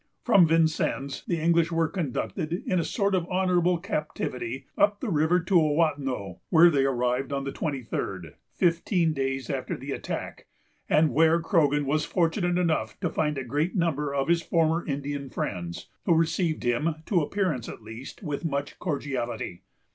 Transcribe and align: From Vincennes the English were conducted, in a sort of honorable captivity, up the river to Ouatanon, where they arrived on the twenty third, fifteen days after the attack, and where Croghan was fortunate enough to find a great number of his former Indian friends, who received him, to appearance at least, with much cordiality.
From 0.23 0.47
Vincennes 0.47 1.21
the 1.27 1.39
English 1.39 1.71
were 1.71 1.87
conducted, 1.87 2.63
in 2.65 2.79
a 2.79 2.83
sort 2.83 3.13
of 3.13 3.29
honorable 3.29 3.77
captivity, 3.77 4.65
up 4.75 4.99
the 4.99 5.11
river 5.11 5.39
to 5.41 5.53
Ouatanon, 5.53 6.39
where 6.49 6.71
they 6.71 6.85
arrived 6.85 7.31
on 7.31 7.43
the 7.43 7.51
twenty 7.51 7.83
third, 7.83 8.33
fifteen 8.55 9.13
days 9.13 9.47
after 9.47 9.77
the 9.77 9.91
attack, 9.91 10.47
and 10.89 11.13
where 11.13 11.39
Croghan 11.39 11.85
was 11.85 12.03
fortunate 12.03 12.57
enough 12.57 12.99
to 13.01 13.11
find 13.11 13.37
a 13.37 13.43
great 13.43 13.75
number 13.75 14.11
of 14.11 14.27
his 14.27 14.41
former 14.41 14.83
Indian 14.83 15.29
friends, 15.29 15.87
who 16.07 16.15
received 16.15 16.63
him, 16.63 16.95
to 17.05 17.21
appearance 17.21 17.69
at 17.69 17.83
least, 17.83 18.23
with 18.23 18.43
much 18.43 18.79
cordiality. 18.79 19.61